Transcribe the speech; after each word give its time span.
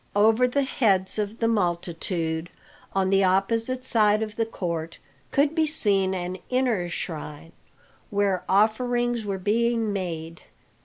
Over 0.15 0.47
the 0.47 0.63
heads 0.63 1.19
of 1.19 1.37
the 1.37 1.47
multitude, 1.47 2.49
on 2.93 3.11
the 3.11 3.23
opposite 3.23 3.85
side 3.85 4.23
of 4.23 4.35
the 4.35 4.47
court, 4.47 4.97
could 5.29 5.53
be 5.53 5.67
seen 5.67 6.15
an 6.15 6.39
inner 6.49 6.89
shrine, 6.89 7.51
where 8.09 8.43
offerings 8.49 9.25
were 9.25 9.37
being 9.37 9.93
made. 9.93 10.41